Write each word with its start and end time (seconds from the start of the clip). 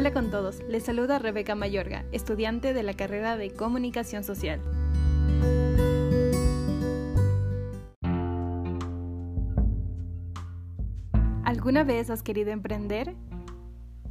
Hola 0.00 0.14
con 0.14 0.30
todos, 0.30 0.62
les 0.66 0.82
saluda 0.82 1.18
Rebeca 1.18 1.54
Mayorga, 1.54 2.06
estudiante 2.10 2.72
de 2.72 2.82
la 2.82 2.94
carrera 2.94 3.36
de 3.36 3.52
Comunicación 3.52 4.24
Social. 4.24 4.58
¿Alguna 11.44 11.84
vez 11.84 12.08
has 12.08 12.22
querido 12.22 12.50
emprender? 12.50 13.14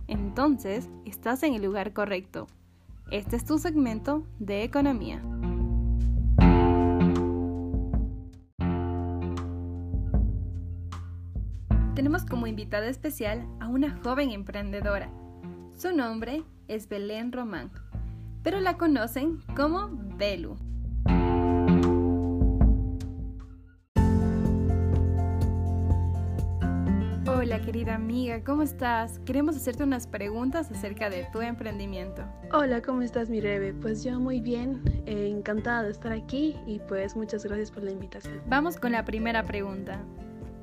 Entonces, 0.05 0.87
estás 1.05 1.41
en 1.41 1.55
el 1.55 1.63
lugar 1.63 1.91
correcto. 1.91 2.45
Este 3.09 3.35
es 3.35 3.43
tu 3.43 3.57
segmento 3.57 4.27
de 4.37 4.61
economía. 4.63 5.23
Tenemos 11.95 12.25
como 12.25 12.45
invitada 12.45 12.87
especial 12.89 13.47
a 13.59 13.67
una 13.67 13.97
joven 14.03 14.29
emprendedora 14.29 15.11
su 15.79 15.95
nombre 15.95 16.43
es 16.67 16.89
Belén 16.89 17.31
Román, 17.31 17.71
pero 18.43 18.59
la 18.59 18.77
conocen 18.77 19.39
como 19.55 19.87
Belu. 20.17 20.57
Hola 27.25 27.61
querida 27.61 27.95
amiga, 27.95 28.43
¿cómo 28.43 28.63
estás? 28.63 29.19
Queremos 29.19 29.55
hacerte 29.55 29.83
unas 29.83 30.05
preguntas 30.05 30.69
acerca 30.69 31.09
de 31.09 31.25
tu 31.31 31.39
emprendimiento. 31.39 32.25
Hola, 32.51 32.81
¿cómo 32.81 33.01
estás 33.01 33.29
mi 33.29 33.39
Rebe? 33.39 33.73
Pues 33.73 34.03
yo 34.03 34.19
muy 34.19 34.41
bien, 34.41 34.81
eh, 35.05 35.29
encantada 35.29 35.83
de 35.83 35.91
estar 35.91 36.11
aquí 36.11 36.57
y 36.67 36.79
pues 36.89 37.15
muchas 37.15 37.45
gracias 37.45 37.71
por 37.71 37.83
la 37.83 37.91
invitación. 37.91 38.41
Vamos 38.47 38.75
con 38.75 38.91
la 38.91 39.05
primera 39.05 39.43
pregunta. 39.43 40.03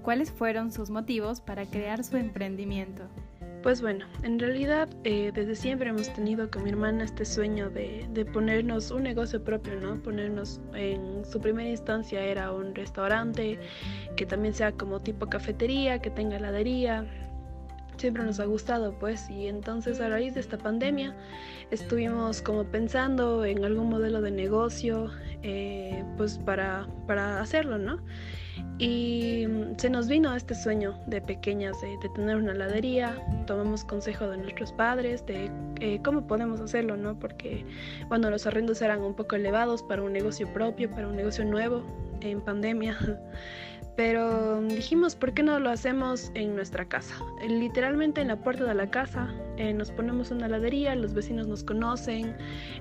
¿Cuáles 0.02 0.30
fueron 0.30 0.70
sus 0.70 0.90
motivos 0.90 1.40
para 1.40 1.64
crear 1.64 2.04
su 2.04 2.18
emprendimiento? 2.18 3.08
Pues 3.66 3.82
bueno, 3.82 4.06
en 4.22 4.38
realidad 4.38 4.88
eh, 5.02 5.32
desde 5.34 5.56
siempre 5.56 5.90
hemos 5.90 6.12
tenido 6.12 6.48
con 6.52 6.62
mi 6.62 6.70
hermana 6.70 7.02
este 7.02 7.24
sueño 7.24 7.68
de, 7.68 8.06
de, 8.10 8.24
ponernos 8.24 8.92
un 8.92 9.02
negocio 9.02 9.42
propio, 9.42 9.80
¿no? 9.80 10.00
Ponernos 10.00 10.60
en 10.72 11.24
su 11.24 11.40
primera 11.40 11.68
instancia 11.68 12.22
era 12.22 12.52
un 12.52 12.76
restaurante 12.76 13.58
que 14.14 14.24
también 14.24 14.54
sea 14.54 14.70
como 14.70 15.00
tipo 15.00 15.26
cafetería, 15.26 15.98
que 15.98 16.10
tenga 16.10 16.36
heladería. 16.36 17.06
Siempre 17.96 18.22
nos 18.22 18.38
ha 18.38 18.44
gustado, 18.44 18.96
pues, 19.00 19.28
y 19.30 19.48
entonces 19.48 20.00
a 20.00 20.08
raíz 20.10 20.34
de 20.34 20.42
esta 20.42 20.58
pandemia 20.58 21.16
estuvimos 21.72 22.42
como 22.42 22.70
pensando 22.70 23.44
en 23.44 23.64
algún 23.64 23.88
modelo 23.88 24.22
de 24.22 24.30
negocio, 24.30 25.10
eh, 25.42 26.04
pues 26.16 26.38
para, 26.38 26.86
para 27.08 27.40
hacerlo, 27.40 27.78
¿no? 27.78 27.98
Y 28.78 29.46
mm, 29.46 29.78
se 29.78 29.90
nos 29.90 30.08
vino 30.08 30.34
este 30.34 30.54
sueño 30.54 30.98
de 31.06 31.20
pequeñas 31.20 31.80
de, 31.80 31.96
tener 32.14 32.36
una 32.36 32.52
heladería, 32.52 33.16
tomamos 33.46 33.84
consejo 33.84 34.28
de 34.28 34.38
nuestros 34.38 34.72
padres 34.72 35.24
de 35.26 35.50
eh, 35.80 36.00
cómo 36.04 36.26
podemos 36.26 36.60
hacerlo, 36.60 36.96
¿no? 36.96 37.18
Porque, 37.18 37.64
bueno, 38.08 38.30
los 38.30 38.46
arrendos 38.46 38.82
eran 38.82 39.02
un 39.02 39.14
poco 39.14 39.36
elevados 39.36 39.82
para 39.82 40.02
un 40.02 40.12
negocio 40.12 40.52
propio, 40.52 40.90
para 40.90 41.08
un 41.08 41.16
negocio 41.16 41.44
nuevo 41.44 41.82
en 42.20 42.40
pandemia. 42.40 42.96
Pero 43.96 44.60
dijimos, 44.60 45.16
¿por 45.16 45.32
qué 45.32 45.42
no 45.42 45.58
lo 45.58 45.70
hacemos 45.70 46.30
en 46.34 46.54
nuestra 46.54 46.84
casa? 46.84 47.14
Literalmente 47.48 48.20
en 48.20 48.28
la 48.28 48.36
puerta 48.36 48.64
de 48.64 48.74
la 48.74 48.90
casa 48.90 49.32
eh, 49.56 49.72
nos 49.72 49.90
ponemos 49.90 50.30
una 50.30 50.46
heladería, 50.46 50.94
los 50.94 51.14
vecinos 51.14 51.46
nos 51.46 51.64
conocen, 51.64 52.36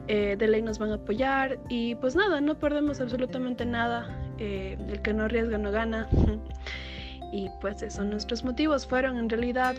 eh, 0.10 0.36
de 0.38 0.48
ley 0.48 0.62
nos 0.62 0.78
van 0.78 0.92
a 0.92 0.96
apoyar 0.96 1.58
y 1.70 1.96
pues 1.96 2.18
nada, 2.18 2.42
no 2.42 2.60
perdemos 2.60 3.00
absolutamente 3.00 3.66
nada. 3.66 4.10
Eh, 4.38 4.78
el 4.90 5.02
que 5.02 5.14
no 5.14 5.24
arriesga 5.24 5.58
no 5.58 5.72
gana. 5.72 6.08
y 7.32 7.50
pues 7.62 7.82
eso, 7.82 8.04
nuestros 8.04 8.44
motivos 8.44 8.86
fueron 8.86 9.18
en 9.18 9.30
realidad 9.30 9.76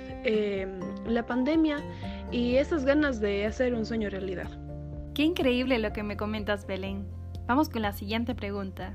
la 1.07 1.25
pandemia 1.25 1.79
y 2.31 2.57
esas 2.57 2.84
ganas 2.84 3.21
de 3.21 3.47
hacer 3.47 3.75
un 3.75 3.87
sueño 3.87 4.11
realidad. 4.11 4.51
Qué 5.15 5.23
increíble 5.23 5.79
lo 5.79 5.93
que 5.93 6.03
me 6.03 6.17
comentas, 6.17 6.66
Belén. 6.66 7.06
Vamos 7.47 7.69
con 7.69 7.83
la 7.83 7.93
siguiente 7.93 8.34
pregunta. 8.34 8.95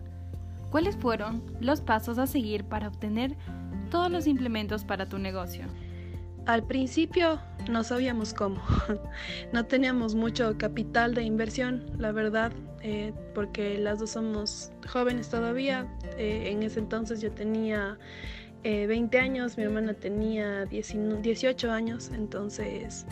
¿Cuáles 0.70 0.96
fueron 0.96 1.44
los 1.60 1.82
pasos 1.82 2.18
a 2.18 2.28
seguir 2.28 2.64
para 2.66 2.88
obtener 2.88 3.36
todos 3.90 4.12
los 4.12 4.28
implementos 4.28 4.86
para 4.86 5.10
tu 5.10 5.18
negocio? 5.18 5.66
Al 6.46 6.64
principio 6.64 7.40
no 7.70 7.84
sabíamos 7.84 8.34
cómo, 8.34 8.62
no 9.54 9.66
teníamos 9.66 10.16
mucho 10.16 10.58
capital 10.58 11.14
de 11.14 11.24
inversión, 11.24 11.86
la 11.98 12.12
verdad, 12.12 12.52
eh, 12.82 13.14
porque 13.36 13.78
las 13.78 14.00
dos 14.00 14.12
somos 14.12 14.72
jóvenes 14.88 15.30
todavía. 15.30 15.88
Eh, 16.18 16.50
en 16.52 16.64
ese 16.64 16.80
entonces 16.80 17.22
yo 17.22 17.32
tenía 17.32 17.98
20 18.64 19.16
eh, 19.16 19.20
años, 19.20 19.58
mi 19.58 19.64
hermana 19.64 19.94
tenía 19.94 20.66
18 20.66 21.72
años, 21.72 22.12
entonces 22.14 23.06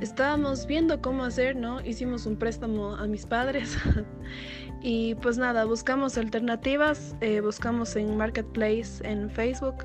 estábamos 0.00 0.66
viendo 0.66 1.00
cómo 1.00 1.24
hacer, 1.24 1.56
¿no? 1.56 1.80
Hicimos 1.80 2.26
un 2.26 2.36
préstamo 2.36 2.94
a 2.94 3.06
mis 3.06 3.26
padres 3.26 3.76
Y 4.82 5.14
pues 5.16 5.36
nada, 5.36 5.64
buscamos 5.64 6.16
alternativas, 6.16 7.14
eh, 7.20 7.40
buscamos 7.40 7.96
en 7.96 8.16
Marketplace 8.16 9.06
en 9.06 9.30
Facebook 9.30 9.84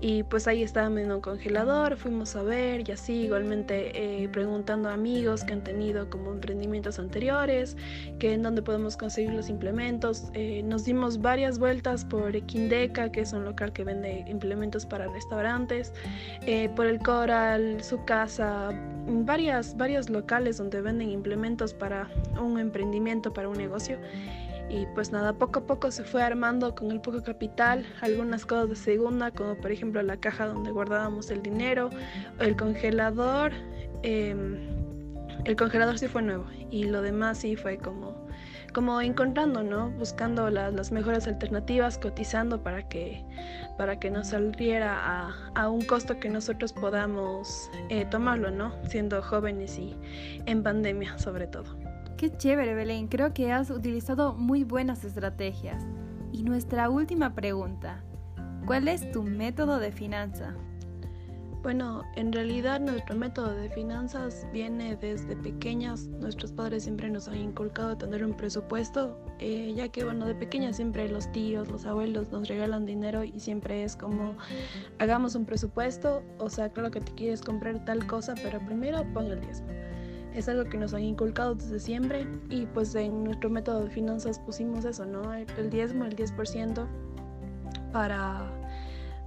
y 0.00 0.22
pues 0.22 0.46
ahí 0.46 0.62
estaba 0.62 0.86
en 0.86 1.10
un 1.10 1.20
congelador, 1.20 1.96
fuimos 1.96 2.36
a 2.36 2.42
ver 2.42 2.88
y 2.88 2.92
así 2.92 3.24
igualmente 3.24 4.22
eh, 4.22 4.28
preguntando 4.28 4.88
a 4.88 4.94
amigos 4.94 5.44
que 5.44 5.52
han 5.52 5.64
tenido 5.64 6.08
como 6.08 6.32
emprendimientos 6.32 6.98
anteriores, 6.98 7.76
que 8.18 8.32
en 8.32 8.42
dónde 8.42 8.62
podemos 8.62 8.96
conseguir 8.96 9.32
los 9.32 9.48
implementos. 9.48 10.30
Eh, 10.34 10.62
nos 10.62 10.84
dimos 10.84 11.20
varias 11.20 11.58
vueltas 11.58 12.04
por 12.04 12.34
Equindeca, 12.36 13.10
que 13.10 13.22
es 13.22 13.32
un 13.32 13.44
local 13.44 13.72
que 13.72 13.84
vende 13.84 14.24
implementos 14.28 14.86
para 14.86 15.08
restaurantes, 15.08 15.92
por 16.76 16.86
el 16.86 16.98
Coral, 17.00 17.82
su 17.82 18.04
casa, 18.04 18.70
varias, 19.06 19.76
varios 19.76 20.10
locales 20.10 20.58
donde 20.58 20.80
venden 20.80 21.10
implementos 21.10 21.74
para 21.74 22.08
un 22.40 22.58
emprendimiento, 22.58 23.32
para 23.32 23.48
un 23.48 23.56
negocio. 23.56 23.98
Y 24.70 24.86
pues 24.94 25.12
nada, 25.12 25.32
poco 25.32 25.60
a 25.60 25.66
poco 25.66 25.90
se 25.90 26.04
fue 26.04 26.22
armando 26.22 26.74
con 26.74 26.90
el 26.90 27.00
poco 27.00 27.22
capital, 27.22 27.86
algunas 28.02 28.44
cosas 28.44 28.68
de 28.68 28.76
segunda, 28.76 29.30
como 29.30 29.56
por 29.56 29.72
ejemplo 29.72 30.02
la 30.02 30.18
caja 30.18 30.46
donde 30.46 30.70
guardábamos 30.70 31.30
el 31.30 31.42
dinero, 31.42 31.88
el 32.38 32.56
congelador. 32.56 33.52
Em, 34.02 34.58
el 35.44 35.56
congelador 35.56 35.98
sí 35.98 36.08
fue 36.08 36.22
nuevo 36.22 36.44
y 36.70 36.84
lo 36.84 37.00
demás 37.00 37.38
sí 37.38 37.56
fue 37.56 37.78
como, 37.78 38.26
como 38.74 39.00
encontrando, 39.00 39.62
¿no? 39.62 39.90
Buscando 39.92 40.50
las 40.50 40.92
mejores 40.92 41.26
alternativas, 41.26 41.96
cotizando 41.96 42.62
para 42.62 42.88
que, 42.88 43.24
para 43.78 43.98
que 43.98 44.10
nos 44.10 44.28
saliera 44.28 44.98
a, 44.98 45.50
a 45.54 45.70
un 45.70 45.82
costo 45.82 46.20
que 46.20 46.28
nosotros 46.28 46.72
podamos 46.74 47.70
eh, 47.88 48.04
tomarlo, 48.10 48.50
¿no? 48.50 48.74
Siendo 48.84 49.22
jóvenes 49.22 49.78
y 49.78 49.96
en 50.44 50.62
pandemia 50.62 51.16
sobre 51.18 51.46
todo. 51.46 51.87
Qué 52.18 52.36
chévere, 52.36 52.74
Belén. 52.74 53.06
Creo 53.06 53.32
que 53.32 53.52
has 53.52 53.70
utilizado 53.70 54.34
muy 54.34 54.64
buenas 54.64 55.04
estrategias. 55.04 55.86
Y 56.32 56.42
nuestra 56.42 56.90
última 56.90 57.36
pregunta. 57.36 58.02
¿Cuál 58.66 58.88
es 58.88 59.08
tu 59.12 59.22
método 59.22 59.78
de 59.78 59.92
finanza? 59.92 60.56
Bueno, 61.62 62.02
en 62.16 62.32
realidad 62.32 62.80
nuestro 62.80 63.14
método 63.14 63.54
de 63.54 63.70
finanzas 63.70 64.48
viene 64.52 64.96
desde 64.96 65.36
pequeñas. 65.36 66.08
Nuestros 66.08 66.50
padres 66.50 66.82
siempre 66.82 67.08
nos 67.08 67.28
han 67.28 67.36
inculcado 67.36 67.96
tener 67.96 68.24
un 68.24 68.36
presupuesto, 68.36 69.16
eh, 69.38 69.72
ya 69.76 69.88
que 69.88 70.02
bueno, 70.02 70.26
de 70.26 70.34
pequeñas 70.34 70.74
siempre 70.74 71.08
los 71.08 71.30
tíos, 71.30 71.68
los 71.68 71.86
abuelos 71.86 72.32
nos 72.32 72.48
regalan 72.48 72.84
dinero 72.84 73.22
y 73.22 73.38
siempre 73.38 73.84
es 73.84 73.94
como 73.94 74.34
hagamos 74.98 75.36
un 75.36 75.44
presupuesto, 75.44 76.24
o 76.38 76.50
sea, 76.50 76.70
claro 76.70 76.90
que 76.90 77.00
te 77.00 77.12
quieres 77.12 77.42
comprar 77.42 77.84
tal 77.84 78.08
cosa, 78.08 78.34
pero 78.42 78.58
primero 78.66 79.04
pon 79.12 79.26
el 79.30 79.40
diezmo 79.40 79.68
es 80.34 80.48
algo 80.48 80.64
que 80.64 80.78
nos 80.78 80.94
han 80.94 81.02
inculcado 81.02 81.54
desde 81.54 81.80
siempre 81.80 82.26
y 82.48 82.66
pues 82.66 82.94
en 82.94 83.24
nuestro 83.24 83.50
método 83.50 83.84
de 83.84 83.90
finanzas 83.90 84.38
pusimos 84.38 84.84
eso, 84.84 85.04
¿no? 85.04 85.32
El 85.34 85.70
diezmo, 85.70 86.04
el 86.04 86.16
10% 86.16 86.86
para, 87.92 88.50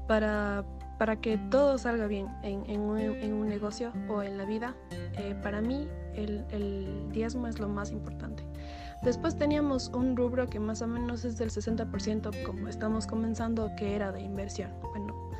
para, 0.07 0.63
para 0.97 1.19
que 1.19 1.37
todo 1.49 1.77
salga 1.77 2.07
bien 2.07 2.27
en, 2.43 2.63
en, 2.69 2.81
un, 2.81 3.47
negocio 3.47 3.91
o 4.09 4.21
en 4.21 4.37
la 4.37 4.45
vida. 4.45 4.75
Eh, 5.17 5.35
para 5.41 5.61
mí 5.61 5.87
el, 6.13 6.45
el 6.51 7.09
diezmo 7.11 7.47
es 7.47 7.59
lo 7.59 7.67
más 7.67 7.91
importante. 7.91 8.43
Después 9.03 9.35
teníamos 9.35 9.89
un 9.89 10.15
rubro 10.15 10.47
que 10.47 10.59
más 10.59 10.81
o 10.83 10.87
menos 10.87 11.25
es 11.25 11.37
del 11.37 11.49
60% 11.49 12.43
como 12.43 12.67
estamos 12.67 13.07
comenzando 13.07 13.71
que 13.75 13.95
era 13.95 14.11
de 14.11 14.21
inversión. 14.21 14.69
Bueno, 14.93 15.31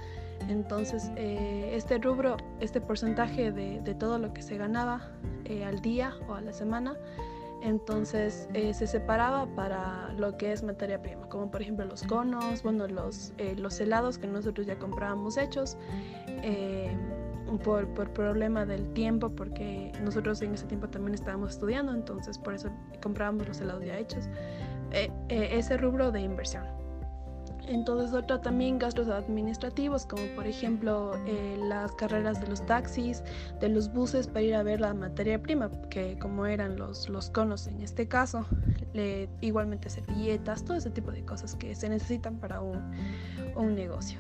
entonces, 0.49 1.11
eh, 1.15 1.71
este 1.73 1.97
rubro, 1.97 2.37
este 2.59 2.81
porcentaje 2.81 3.51
de, 3.51 3.95
todo 3.95 4.17
lo 4.17 4.33
que 4.33 4.41
se 4.41 4.57
ganaba 4.57 5.01
eh, 5.51 5.65
al 5.65 5.81
día 5.81 6.15
o 6.27 6.33
a 6.33 6.42
la 6.42 6.53
semana, 6.53 6.95
entonces 7.62 8.48
eh, 8.53 8.74
se 8.74 8.88
separaba 8.88 9.45
para 9.56 10.13
lo 10.13 10.38
que 10.38 10.51
es 10.51 10.63
materia 10.63 11.01
prima, 11.01 11.27
como 11.27 11.51
por 11.51 11.62
ejemplo 11.62 11.86
los 11.86 12.03
conos, 12.03 12.63
bueno, 12.63 12.88
los, 12.88 13.33
los 13.57 13.80
helados 13.80 14.18
que 14.18 14.27
nosotros 14.27 14.65
ya 14.65 14.80
comprábamos 14.80 15.38
hechos. 15.38 15.77
Por, 17.65 17.86
por, 17.89 18.09
problema 18.12 18.65
del 18.65 18.94
tiempo, 18.94 19.30
porque 19.30 19.92
nosotros 20.01 20.42
en 20.42 20.53
ese 20.53 20.68
tiempo 20.68 20.88
también 20.88 21.15
estábamos 21.15 21.50
estudiando, 21.50 21.94
entonces 21.94 22.38
por 22.38 22.53
eso 22.53 22.69
comprábamos 23.03 23.45
los 23.45 23.59
helados 23.59 23.83
ya 23.83 23.98
hechos. 23.98 24.30
ese 25.27 25.75
rubro 25.75 26.13
de 26.13 26.21
inversión. 26.21 26.80
Entonces 27.67 28.13
otro 28.13 28.39
también 28.39 28.79
gastos 28.79 29.07
administrativos 29.07 30.05
como 30.05 30.23
por 30.35 30.47
ejemplo 30.47 31.13
eh, 31.25 31.57
las 31.67 31.91
carreras 31.93 32.41
de 32.41 32.47
los 32.47 32.65
taxis, 32.65 33.23
de 33.59 33.69
los 33.69 33.93
buses 33.93 34.27
para 34.27 34.41
ir 34.41 34.55
a 34.55 34.63
ver 34.63 34.81
la 34.81 34.93
materia 34.93 35.41
prima, 35.41 35.69
que 35.89 36.17
como 36.19 36.45
eran 36.45 36.77
los, 36.77 37.07
los 37.07 37.29
conos 37.29 37.67
en 37.67 37.81
este 37.81 38.07
caso, 38.07 38.45
le, 38.93 39.29
igualmente 39.41 39.89
servilletas, 39.89 40.65
todo 40.65 40.75
ese 40.77 40.89
tipo 40.89 41.11
de 41.11 41.23
cosas 41.23 41.55
que 41.55 41.75
se 41.75 41.87
necesitan 41.87 42.37
para 42.37 42.61
un, 42.61 42.91
un 43.55 43.75
negocio. 43.75 44.19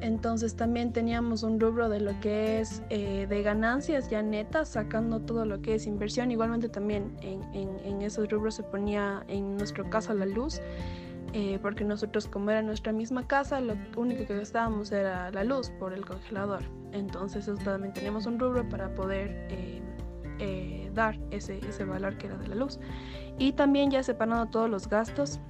Entonces 0.00 0.54
también 0.54 0.92
teníamos 0.92 1.42
un 1.42 1.58
rubro 1.58 1.88
de 1.88 2.00
lo 2.00 2.18
que 2.20 2.60
es 2.60 2.82
eh, 2.90 3.26
de 3.28 3.42
ganancias 3.42 4.10
ya 4.10 4.22
netas, 4.22 4.68
sacando 4.68 5.20
todo 5.20 5.44
lo 5.44 5.62
que 5.62 5.76
es 5.76 5.86
inversión. 5.86 6.30
Igualmente 6.30 6.68
también 6.68 7.16
en, 7.22 7.42
en, 7.54 8.02
esos 8.02 8.28
rubros 8.28 8.56
se 8.56 8.62
ponía 8.62 9.24
en 9.28 9.56
nuestro 9.56 9.88
caso 9.88 10.12
la 10.12 10.26
luz, 10.26 10.60
eh, 11.34 11.58
porque 11.60 11.84
nosotros 11.84 12.28
como 12.28 12.50
era 12.50 12.62
nuestra 12.62 12.92
misma 12.92 13.26
casa, 13.26 13.60
lo 13.60 13.74
único 13.96 14.24
que 14.24 14.36
gastábamos 14.36 14.92
era 14.92 15.30
la 15.32 15.44
luz 15.44 15.70
por 15.78 15.92
el 15.92 16.06
congelador. 16.06 16.62
Entonces 16.92 17.50
también 17.64 17.92
teníamos 17.92 18.26
un 18.26 18.38
rubro 18.38 18.68
para 18.68 18.94
poder 18.94 19.48
eh, 20.38 20.90
dar 20.94 21.18
ese, 21.32 21.58
ese 21.58 21.84
valor 21.84 22.16
que 22.18 22.28
era 22.28 22.36
de 22.36 22.46
la 22.46 22.54
luz. 22.54 22.78
Y 23.36 23.52
también 23.52 23.90
ya 23.90 24.02
separando 24.02 24.46
todos 24.46 24.70
los 24.70 24.88
gastos 24.88 25.40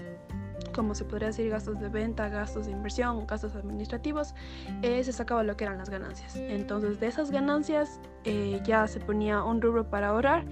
como 0.74 0.94
se 0.94 1.04
podría 1.04 1.28
decir 1.28 1.48
gastos 1.50 1.80
de 1.80 1.88
venta, 1.88 2.28
gastos 2.28 2.66
de 2.66 2.72
inversión, 2.72 3.26
gastos 3.26 3.54
administrativos, 3.54 4.34
eh, 4.82 5.02
se 5.04 5.12
sacaba 5.12 5.42
lo 5.42 5.56
que 5.56 5.64
eran 5.64 5.78
las 5.78 5.88
ganancias. 5.88 6.36
Entonces 6.36 7.00
de 7.00 7.06
esas 7.06 7.30
ganancias 7.30 8.00
eh, 8.24 8.60
ya 8.64 8.86
se 8.86 9.00
ponía 9.00 9.42
un 9.42 9.62
rubro 9.62 9.88
para 9.88 10.08
ahorrar 10.08 10.44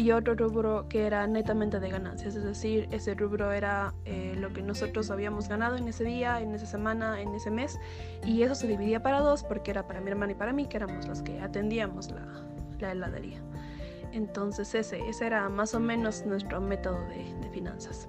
y 0.00 0.12
otro 0.12 0.34
rubro 0.34 0.88
que 0.88 1.06
era 1.06 1.26
netamente 1.26 1.78
de 1.78 1.90
ganancias, 1.90 2.34
es 2.34 2.42
decir, 2.42 2.88
ese 2.90 3.14
rubro 3.14 3.52
era 3.52 3.92
eh, 4.06 4.34
lo 4.34 4.50
que 4.50 4.62
nosotros 4.62 5.10
habíamos 5.10 5.46
ganado 5.46 5.76
en 5.76 5.88
ese 5.88 6.04
día, 6.04 6.40
en 6.40 6.54
esa 6.54 6.64
semana, 6.64 7.20
en 7.20 7.34
ese 7.34 7.50
mes 7.50 7.78
y 8.24 8.42
eso 8.42 8.54
se 8.54 8.66
dividía 8.66 9.02
para 9.02 9.20
dos 9.20 9.44
porque 9.44 9.70
era 9.70 9.86
para 9.86 10.00
mi 10.00 10.10
hermana 10.10 10.32
y 10.32 10.36
para 10.36 10.54
mí 10.54 10.66
que 10.66 10.78
éramos 10.78 11.06
los 11.06 11.20
que 11.20 11.38
atendíamos 11.40 12.10
la, 12.10 12.26
la 12.78 12.92
heladería. 12.92 13.42
Entonces 14.12 14.74
ese, 14.74 15.06
ese 15.06 15.26
era 15.26 15.50
más 15.50 15.74
o 15.74 15.80
menos 15.80 16.24
nuestro 16.24 16.62
método 16.62 16.98
de, 17.08 17.34
de 17.42 17.50
finanzas. 17.50 18.08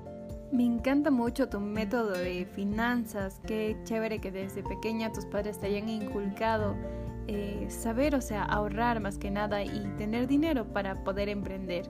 Me 0.50 0.64
encanta 0.64 1.12
mucho 1.12 1.50
tu 1.50 1.60
método 1.60 2.12
de 2.12 2.46
finanzas, 2.46 3.42
qué 3.46 3.78
chévere 3.84 4.20
que 4.20 4.32
desde 4.32 4.64
pequeña 4.64 5.12
tus 5.12 5.26
padres 5.26 5.60
te 5.60 5.68
hayan 5.68 5.90
inculcado 5.90 6.78
eh, 7.28 7.68
saber, 7.70 8.16
o 8.16 8.22
sea, 8.22 8.44
ahorrar 8.44 9.00
más 9.00 9.18
que 9.18 9.32
nada 9.32 9.64
y 9.64 9.88
tener 9.98 10.28
dinero 10.28 10.66
para 10.66 11.04
poder 11.04 11.30
emprender. 11.30 11.90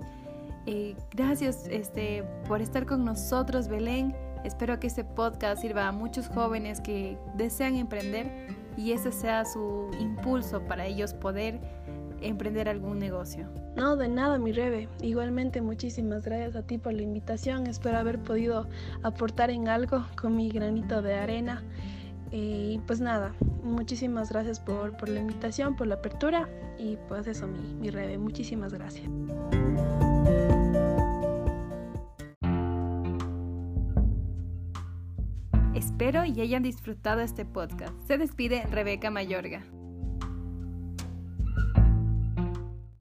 Eh, 0.65 0.95
gracias 1.11 1.67
este, 1.69 2.23
por 2.47 2.61
estar 2.61 2.85
con 2.85 3.03
nosotros, 3.03 3.67
Belén. 3.67 4.15
Espero 4.43 4.79
que 4.79 4.87
este 4.87 5.03
podcast 5.03 5.61
sirva 5.61 5.87
a 5.87 5.91
muchos 5.91 6.27
jóvenes 6.27 6.81
que 6.81 7.17
desean 7.35 7.75
emprender 7.75 8.47
y 8.77 8.91
ese 8.91 9.11
sea 9.11 9.45
su 9.45 9.89
impulso 9.99 10.61
para 10.61 10.85
ellos 10.85 11.13
poder 11.13 11.59
emprender 12.21 12.69
algún 12.69 12.99
negocio. 12.99 13.47
No, 13.75 13.95
de 13.95 14.07
nada, 14.07 14.37
mi 14.37 14.51
Rebe. 14.51 14.87
Igualmente, 15.01 15.61
muchísimas 15.61 16.23
gracias 16.23 16.55
a 16.55 16.63
ti 16.63 16.77
por 16.77 16.93
la 16.93 17.01
invitación. 17.01 17.67
Espero 17.67 17.97
haber 17.97 18.19
podido 18.19 18.67
aportar 19.03 19.49
en 19.49 19.67
algo 19.67 20.05
con 20.19 20.35
mi 20.35 20.49
granito 20.49 21.01
de 21.01 21.15
arena. 21.15 21.63
Y 22.31 22.79
pues 22.87 23.01
nada, 23.01 23.33
muchísimas 23.63 24.31
gracias 24.31 24.59
por, 24.59 24.95
por 24.95 25.09
la 25.09 25.19
invitación, 25.19 25.75
por 25.75 25.87
la 25.87 25.95
apertura. 25.95 26.49
Y 26.77 26.97
pues 27.07 27.27
eso, 27.27 27.47
mi, 27.47 27.59
mi 27.75 27.89
Rebe. 27.89 28.17
Muchísimas 28.17 28.73
gracias. 28.73 29.09
Espero 35.75 36.25
y 36.25 36.39
hayan 36.41 36.63
disfrutado 36.63 37.21
este 37.21 37.45
podcast. 37.45 37.93
Se 38.07 38.17
despide 38.17 38.65
Rebeca 38.67 39.11
Mayorga. 39.11 39.63